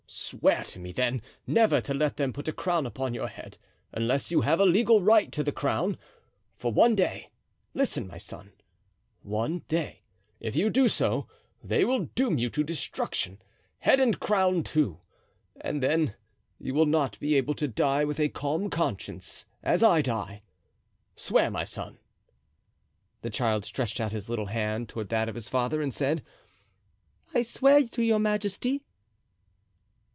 Swear 0.13 0.65
to 0.65 0.77
me, 0.79 0.91
then, 0.91 1.21
never 1.47 1.79
to 1.79 1.93
let 1.93 2.17
them 2.17 2.33
put 2.33 2.47
a 2.49 2.53
crown 2.53 2.85
upon 2.85 3.13
your 3.13 3.29
head 3.29 3.57
unless 3.93 4.29
you 4.29 4.41
have 4.41 4.59
a 4.59 4.65
legal 4.65 5.01
right 5.01 5.31
to 5.31 5.41
the 5.41 5.53
crown. 5.53 5.97
For 6.57 6.69
one 6.69 6.95
day—listen, 6.95 8.07
my 8.07 8.17
son—one 8.17 9.59
day, 9.69 10.01
if 10.41 10.53
you 10.53 10.69
do 10.69 10.89
so, 10.89 11.29
they 11.63 11.85
will 11.85 12.05
doom 12.13 12.37
you 12.37 12.49
to 12.49 12.61
destruction, 12.61 13.41
head 13.79 14.01
and 14.01 14.19
crown, 14.19 14.63
too, 14.63 14.99
and 15.61 15.81
then 15.81 16.15
you 16.59 16.73
will 16.73 16.85
not 16.85 17.17
be 17.21 17.35
able 17.35 17.53
to 17.55 17.67
die 17.69 18.03
with 18.03 18.19
a 18.19 18.27
calm 18.27 18.69
conscience, 18.69 19.45
as 19.63 19.81
I 19.81 20.01
die. 20.01 20.41
Swear, 21.15 21.49
my 21.49 21.63
son." 21.63 21.99
The 23.21 23.29
child 23.29 23.63
stretched 23.63 24.01
out 24.01 24.11
his 24.11 24.27
little 24.29 24.47
hand 24.47 24.89
toward 24.89 25.07
that 25.07 25.29
of 25.29 25.35
his 25.35 25.47
father 25.47 25.81
and 25.81 25.93
said, 25.93 26.21
"I 27.33 27.43
swear 27.43 27.83
to 27.87 28.03
your 28.03 28.19
majesty." 28.19 28.83